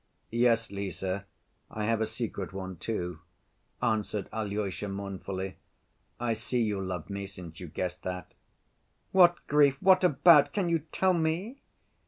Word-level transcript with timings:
"Yes, 0.31 0.71
Lise, 0.71 1.03
I 1.69 1.83
have 1.85 2.01
a 2.01 2.07
secret 2.07 2.53
one, 2.53 2.75
too," 2.77 3.19
answered 3.83 4.29
Alyosha 4.33 4.87
mournfully. 4.89 5.57
"I 6.19 6.33
see 6.33 6.63
you 6.63 6.81
love 6.81 7.07
me, 7.11 7.27
since 7.27 7.59
you 7.59 7.67
guessed 7.67 8.01
that." 8.01 8.33
"What 9.11 9.35
grief? 9.45 9.79
What 9.79 10.03
about? 10.03 10.53
Can 10.53 10.69
you 10.69 10.79
tell 10.91 11.13
me?" 11.13 11.61